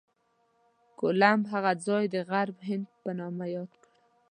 کولمب 0.99 1.43
هغه 1.53 1.71
ځای 1.85 2.03
د 2.13 2.15
غرب 2.29 2.57
هند 2.67 2.85
په 3.01 3.09
نامه 3.19 3.45
یاد 3.55 3.71
کړ. 3.81 3.89